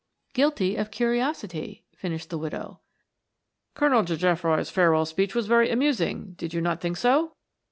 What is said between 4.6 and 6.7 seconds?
farewell speech was very amusing, did you